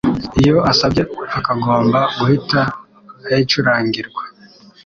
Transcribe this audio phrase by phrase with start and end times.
[0.41, 1.03] iyo asabye
[1.37, 2.59] akagomba guhita
[3.33, 4.23] ayicurangirwa.